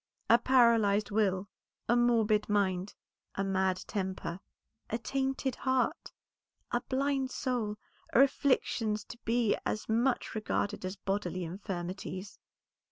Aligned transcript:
A 0.31 0.39
paralyzed 0.39 1.11
will, 1.11 1.47
a 1.87 1.95
morbid 1.95 2.49
mind, 2.49 2.95
a 3.35 3.43
mad 3.43 3.83
temper, 3.85 4.39
a 4.89 4.97
tainted 4.97 5.57
heart, 5.57 6.11
a 6.71 6.81
blind 6.81 7.29
soul, 7.29 7.77
are 8.11 8.23
afflictions 8.23 9.03
to 9.03 9.19
be 9.25 9.55
as 9.63 9.87
much 9.87 10.33
regarded 10.33 10.85
as 10.85 10.95
bodily 10.95 11.43
infirmities. 11.43 12.39